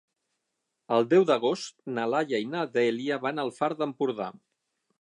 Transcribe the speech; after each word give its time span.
El 0.97 1.05
deu 1.11 1.25
d'agost 1.31 1.77
na 1.97 2.07
Laia 2.13 2.41
i 2.45 2.49
na 2.55 2.65
Dèlia 2.79 3.21
van 3.27 3.43
al 3.45 3.53
Far 3.61 3.73
d'Empordà. 3.83 4.35